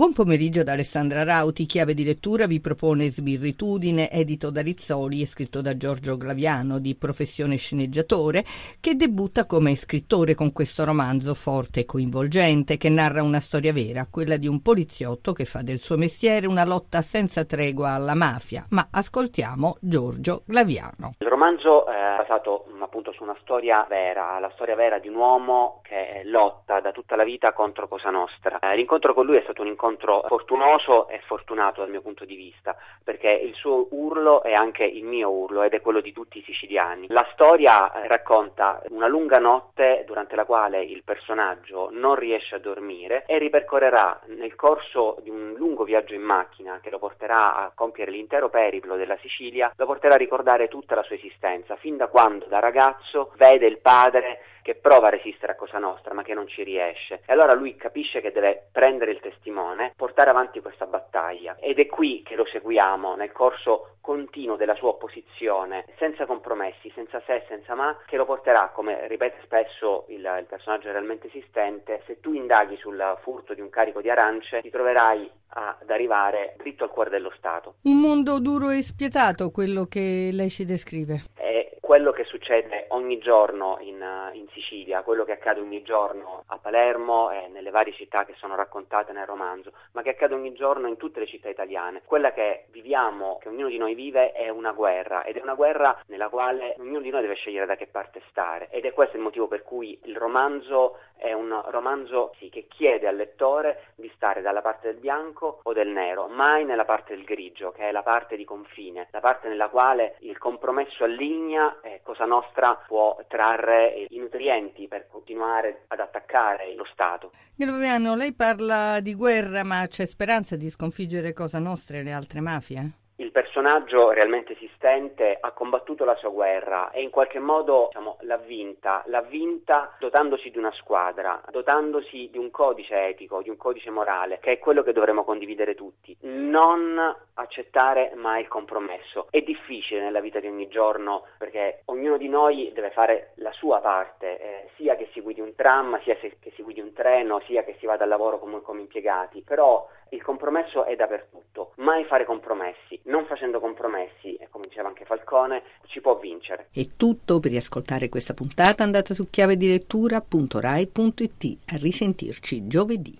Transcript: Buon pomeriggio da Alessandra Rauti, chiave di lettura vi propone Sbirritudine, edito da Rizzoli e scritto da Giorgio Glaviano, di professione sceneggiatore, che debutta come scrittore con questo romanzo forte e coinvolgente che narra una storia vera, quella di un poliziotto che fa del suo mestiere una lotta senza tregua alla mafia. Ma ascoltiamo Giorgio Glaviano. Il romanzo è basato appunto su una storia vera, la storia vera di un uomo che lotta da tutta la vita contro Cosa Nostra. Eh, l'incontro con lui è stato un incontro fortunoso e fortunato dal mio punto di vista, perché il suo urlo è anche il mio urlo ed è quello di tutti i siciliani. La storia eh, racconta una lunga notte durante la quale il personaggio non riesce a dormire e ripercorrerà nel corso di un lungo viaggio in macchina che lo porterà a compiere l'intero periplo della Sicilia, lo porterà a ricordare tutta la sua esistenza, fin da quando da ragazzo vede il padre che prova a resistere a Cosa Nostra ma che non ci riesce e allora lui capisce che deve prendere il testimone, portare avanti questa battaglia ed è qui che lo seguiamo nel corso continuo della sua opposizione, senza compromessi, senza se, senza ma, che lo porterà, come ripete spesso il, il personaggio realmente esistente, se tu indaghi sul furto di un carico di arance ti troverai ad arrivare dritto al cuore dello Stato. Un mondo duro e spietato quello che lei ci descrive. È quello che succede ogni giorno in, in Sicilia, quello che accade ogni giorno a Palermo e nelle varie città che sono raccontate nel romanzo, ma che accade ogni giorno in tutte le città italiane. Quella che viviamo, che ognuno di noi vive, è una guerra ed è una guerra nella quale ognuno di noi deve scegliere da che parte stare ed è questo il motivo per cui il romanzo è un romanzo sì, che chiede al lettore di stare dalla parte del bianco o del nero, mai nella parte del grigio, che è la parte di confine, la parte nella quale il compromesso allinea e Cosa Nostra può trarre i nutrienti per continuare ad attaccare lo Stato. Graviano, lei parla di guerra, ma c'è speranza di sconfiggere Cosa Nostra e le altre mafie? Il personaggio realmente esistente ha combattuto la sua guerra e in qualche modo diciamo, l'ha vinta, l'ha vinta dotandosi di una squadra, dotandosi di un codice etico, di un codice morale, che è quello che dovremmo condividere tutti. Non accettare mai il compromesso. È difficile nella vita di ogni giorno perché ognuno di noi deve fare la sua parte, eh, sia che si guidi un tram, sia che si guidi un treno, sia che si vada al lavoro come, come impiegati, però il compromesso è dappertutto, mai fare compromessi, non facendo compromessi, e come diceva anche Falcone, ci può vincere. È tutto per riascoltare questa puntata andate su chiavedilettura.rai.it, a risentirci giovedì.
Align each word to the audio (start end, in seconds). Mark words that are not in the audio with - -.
Buon 0.00 0.14
pomeriggio 0.14 0.64
da 0.64 0.72
Alessandra 0.72 1.24
Rauti, 1.24 1.66
chiave 1.66 1.92
di 1.92 2.04
lettura 2.04 2.46
vi 2.46 2.58
propone 2.58 3.10
Sbirritudine, 3.10 4.10
edito 4.10 4.48
da 4.48 4.62
Rizzoli 4.62 5.20
e 5.20 5.26
scritto 5.26 5.60
da 5.60 5.76
Giorgio 5.76 6.16
Glaviano, 6.16 6.78
di 6.78 6.96
professione 6.96 7.56
sceneggiatore, 7.56 8.42
che 8.80 8.94
debutta 8.94 9.44
come 9.44 9.74
scrittore 9.74 10.34
con 10.34 10.54
questo 10.54 10.86
romanzo 10.86 11.34
forte 11.34 11.80
e 11.80 11.84
coinvolgente 11.84 12.78
che 12.78 12.88
narra 12.88 13.22
una 13.22 13.40
storia 13.40 13.74
vera, 13.74 14.06
quella 14.10 14.38
di 14.38 14.46
un 14.46 14.62
poliziotto 14.62 15.34
che 15.34 15.44
fa 15.44 15.60
del 15.60 15.80
suo 15.80 15.98
mestiere 15.98 16.46
una 16.46 16.64
lotta 16.64 17.02
senza 17.02 17.44
tregua 17.44 17.90
alla 17.90 18.14
mafia. 18.14 18.64
Ma 18.70 18.88
ascoltiamo 18.90 19.76
Giorgio 19.82 20.44
Glaviano. 20.46 21.16
Il 21.18 21.28
romanzo 21.28 21.84
è 21.84 22.16
basato 22.16 22.64
appunto 22.80 23.12
su 23.12 23.22
una 23.22 23.36
storia 23.42 23.84
vera, 23.88 24.38
la 24.38 24.50
storia 24.54 24.74
vera 24.74 24.98
di 24.98 25.08
un 25.08 25.14
uomo 25.14 25.80
che 25.82 26.22
lotta 26.24 26.80
da 26.80 26.90
tutta 26.90 27.16
la 27.16 27.24
vita 27.24 27.52
contro 27.52 27.86
Cosa 27.86 28.08
Nostra. 28.10 28.58
Eh, 28.60 28.76
l'incontro 28.76 29.12
con 29.12 29.26
lui 29.26 29.36
è 29.36 29.42
stato 29.42 29.60
un 29.60 29.68
incontro 29.68 29.89
fortunoso 29.98 31.08
e 31.08 31.20
fortunato 31.26 31.80
dal 31.80 31.90
mio 31.90 32.00
punto 32.00 32.24
di 32.24 32.36
vista, 32.36 32.76
perché 33.02 33.30
il 33.30 33.54
suo 33.54 33.88
urlo 33.90 34.42
è 34.42 34.52
anche 34.52 34.84
il 34.84 35.04
mio 35.04 35.30
urlo 35.30 35.62
ed 35.62 35.72
è 35.72 35.80
quello 35.80 36.00
di 36.00 36.12
tutti 36.12 36.38
i 36.38 36.42
siciliani. 36.42 37.06
La 37.08 37.26
storia 37.32 37.92
eh, 37.92 38.08
racconta 38.08 38.82
una 38.88 39.06
lunga 39.06 39.38
notte 39.38 40.04
durante 40.06 40.36
la 40.36 40.44
quale 40.44 40.82
il 40.82 41.02
personaggio 41.04 41.88
non 41.92 42.14
riesce 42.14 42.56
a 42.56 42.58
dormire 42.58 43.24
e 43.26 43.38
ripercorrerà 43.38 44.20
nel 44.26 44.54
corso 44.54 45.18
di 45.22 45.30
un 45.30 45.54
lungo 45.56 45.84
viaggio 45.84 46.14
in 46.14 46.22
macchina 46.22 46.80
che 46.82 46.90
lo 46.90 46.98
porterà 46.98 47.56
a 47.56 47.72
compiere 47.74 48.10
l'intero 48.10 48.48
periplo 48.48 48.96
della 48.96 49.16
Sicilia, 49.20 49.72
lo 49.76 49.86
porterà 49.86 50.14
a 50.14 50.18
ricordare 50.18 50.68
tutta 50.68 50.94
la 50.94 51.02
sua 51.02 51.16
esistenza, 51.16 51.76
fin 51.76 51.96
da 51.96 52.08
quando 52.08 52.46
da 52.46 52.58
ragazzo 52.58 53.32
vede 53.36 53.66
il 53.66 53.78
padre 53.78 54.42
che 54.62 54.74
prova 54.74 55.06
a 55.06 55.10
resistere 55.10 55.52
a 55.52 55.56
Cosa 55.56 55.78
Nostra 55.78 56.14
ma 56.14 56.22
che 56.22 56.34
non 56.34 56.46
ci 56.46 56.62
riesce 56.62 57.22
e 57.26 57.32
allora 57.32 57.54
lui 57.54 57.76
capisce 57.76 58.20
che 58.20 58.32
deve 58.32 58.68
prendere 58.70 59.10
il 59.10 59.20
testimone, 59.20 59.69
portare 59.96 60.30
avanti 60.30 60.60
questa 60.60 60.86
battaglia 60.86 61.56
ed 61.60 61.78
è 61.78 61.86
qui 61.86 62.22
che 62.22 62.34
lo 62.34 62.46
seguiamo 62.46 63.14
nel 63.14 63.32
corso 63.32 63.96
continuo 64.00 64.56
della 64.56 64.74
sua 64.74 64.88
opposizione, 64.88 65.84
senza 65.98 66.26
compromessi, 66.26 66.90
senza 66.94 67.22
se, 67.26 67.44
senza 67.48 67.74
ma, 67.74 67.96
che 68.06 68.16
lo 68.16 68.24
porterà, 68.24 68.70
come 68.74 69.06
ripete 69.06 69.40
spesso 69.44 70.06
il, 70.08 70.18
il 70.38 70.46
personaggio 70.48 70.90
realmente 70.90 71.28
esistente, 71.28 72.02
se 72.06 72.18
tu 72.20 72.32
indaghi 72.32 72.76
sul 72.76 73.18
furto 73.22 73.54
di 73.54 73.60
un 73.60 73.70
carico 73.70 74.00
di 74.00 74.10
arance 74.10 74.60
ti 74.62 74.70
troverai 74.70 75.30
ad 75.52 75.90
arrivare 75.90 76.54
dritto 76.58 76.84
al 76.84 76.90
cuore 76.90 77.10
dello 77.10 77.32
Stato. 77.36 77.74
Un 77.82 78.00
mondo 78.00 78.38
duro 78.40 78.70
e 78.70 78.82
spietato 78.82 79.50
quello 79.50 79.86
che 79.86 80.30
lei 80.32 80.48
ci 80.48 80.64
descrive. 80.64 81.22
È 81.34 81.49
quello 81.90 82.12
che 82.12 82.22
succede 82.22 82.84
ogni 82.90 83.18
giorno 83.18 83.76
in, 83.80 84.00
in 84.34 84.46
Sicilia, 84.52 85.02
quello 85.02 85.24
che 85.24 85.32
accade 85.32 85.58
ogni 85.58 85.82
giorno 85.82 86.44
a 86.46 86.56
Palermo 86.58 87.32
e 87.32 87.48
nelle 87.48 87.70
varie 87.70 87.92
città 87.92 88.24
che 88.24 88.34
sono 88.36 88.54
raccontate 88.54 89.10
nel 89.10 89.26
romanzo, 89.26 89.72
ma 89.90 90.02
che 90.02 90.10
accade 90.10 90.34
ogni 90.34 90.52
giorno 90.52 90.86
in 90.86 90.96
tutte 90.96 91.18
le 91.18 91.26
città 91.26 91.48
italiane. 91.48 92.02
Quella 92.04 92.32
che 92.32 92.66
viviamo, 92.70 93.38
che 93.42 93.48
ognuno 93.48 93.66
di 93.66 93.76
noi 93.76 93.96
vive, 93.96 94.30
è 94.30 94.48
una 94.50 94.70
guerra 94.70 95.24
ed 95.24 95.36
è 95.36 95.42
una 95.42 95.54
guerra 95.54 96.00
nella 96.06 96.28
quale 96.28 96.76
ognuno 96.78 97.00
di 97.00 97.10
noi 97.10 97.22
deve 97.22 97.34
scegliere 97.34 97.66
da 97.66 97.74
che 97.74 97.88
parte 97.88 98.22
stare 98.28 98.68
ed 98.70 98.84
è 98.84 98.92
questo 98.92 99.16
il 99.16 99.22
motivo 99.24 99.48
per 99.48 99.64
cui 99.64 99.98
il 100.04 100.16
romanzo 100.16 100.96
è 101.16 101.34
un 101.34 101.60
romanzo 101.66 102.32
sì, 102.38 102.48
che 102.48 102.66
chiede 102.66 103.06
al 103.06 103.16
lettore 103.16 103.88
di 103.96 104.10
stare 104.14 104.40
dalla 104.40 104.62
parte 104.62 104.86
del 104.86 105.00
bianco 105.00 105.60
o 105.64 105.72
del 105.74 105.88
nero, 105.88 106.28
mai 106.28 106.64
nella 106.64 106.86
parte 106.86 107.14
del 107.14 107.24
grigio, 107.24 107.72
che 107.72 107.88
è 107.88 107.92
la 107.92 108.02
parte 108.02 108.36
di 108.36 108.44
confine, 108.44 109.08
la 109.10 109.20
parte 109.20 109.48
nella 109.48 109.68
quale 109.68 110.16
il 110.20 110.38
compromesso 110.38 111.04
allinea 111.04 111.79
e 111.82 112.00
Cosa 112.02 112.24
Nostra 112.24 112.74
può 112.86 113.18
trarre 113.28 114.06
i 114.08 114.18
nutrienti 114.18 114.88
per 114.88 115.06
continuare 115.08 115.84
ad 115.88 116.00
attaccare 116.00 116.74
lo 116.74 116.84
Stato. 116.92 117.32
Graviano, 117.54 118.14
lei 118.14 118.32
parla 118.32 119.00
di 119.00 119.14
guerra, 119.14 119.64
ma 119.64 119.86
c'è 119.86 120.06
speranza 120.06 120.56
di 120.56 120.70
sconfiggere 120.70 121.32
Cosa 121.32 121.58
Nostra 121.58 121.98
e 121.98 122.02
le 122.02 122.12
altre 122.12 122.40
mafie? 122.40 122.90
Il 123.30 123.42
personaggio 123.42 124.10
realmente 124.10 124.54
esistente 124.54 125.38
ha 125.40 125.52
combattuto 125.52 126.04
la 126.04 126.16
sua 126.16 126.30
guerra 126.30 126.90
e 126.90 127.00
in 127.00 127.10
qualche 127.10 127.38
modo 127.38 127.86
diciamo, 127.86 128.16
l'ha 128.22 128.38
vinta, 128.38 129.04
l'ha 129.06 129.22
vinta 129.22 129.94
dotandosi 130.00 130.50
di 130.50 130.58
una 130.58 130.72
squadra, 130.72 131.40
dotandosi 131.48 132.28
di 132.32 132.38
un 132.38 132.50
codice 132.50 133.06
etico, 133.06 133.40
di 133.40 133.48
un 133.48 133.56
codice 133.56 133.90
morale, 133.90 134.40
che 134.40 134.52
è 134.52 134.58
quello 134.58 134.82
che 134.82 134.92
dovremmo 134.92 135.22
condividere 135.22 135.76
tutti. 135.76 136.16
Non 136.22 136.98
accettare 137.34 138.12
mai 138.16 138.42
il 138.42 138.48
compromesso. 138.48 139.28
È 139.30 139.40
difficile 139.42 140.00
nella 140.00 140.20
vita 140.20 140.40
di 140.40 140.48
ogni 140.48 140.66
giorno 140.66 141.26
perché 141.38 141.82
ognuno 141.84 142.16
di 142.16 142.28
noi 142.28 142.72
deve 142.74 142.90
fare 142.90 143.32
la 143.36 143.52
sua 143.52 143.78
parte, 143.78 144.40
eh, 144.40 144.68
sia 144.74 144.96
che 144.96 145.08
si 145.12 145.20
guidi 145.20 145.40
un 145.40 145.54
tram, 145.54 146.02
sia 146.02 146.16
che 146.16 146.36
si 146.54 146.62
guidi 146.62 146.80
un 146.80 146.92
treno, 146.92 147.40
sia 147.46 147.62
che 147.62 147.76
si 147.78 147.86
vada 147.86 148.02
al 148.02 148.10
lavoro 148.10 148.40
come, 148.40 148.60
come 148.60 148.80
impiegati, 148.80 149.42
però 149.42 149.86
il 150.10 150.22
compromesso 150.22 150.84
è 150.84 150.94
dappertutto, 150.96 151.72
mai 151.76 152.04
fare 152.04 152.24
compromessi, 152.24 153.00
non 153.04 153.26
facendo 153.26 153.60
compromessi, 153.60 154.34
e 154.36 154.48
come 154.50 154.66
diceva 154.68 154.88
anche 154.88 155.04
Falcone, 155.04 155.62
ci 155.86 156.00
può 156.00 156.18
vincere. 156.18 156.68
È 156.72 156.82
tutto 156.96 157.38
per 157.40 157.50
riascoltare 157.50 158.08
questa 158.08 158.32
puntata 158.34 158.82
andate 158.82 159.14
su 159.14 159.28
chiavedilettura.rai.it, 159.30 161.58
a 161.66 161.76
risentirci 161.76 162.66
giovedì. 162.66 163.08